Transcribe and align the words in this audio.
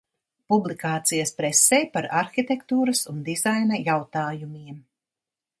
Publikācijas 0.53 1.33
presē 1.41 1.79
par 1.97 2.09
arhitektūras 2.21 3.05
un 3.15 3.23
dizaina 3.31 3.81
jautājumiem. 3.93 4.85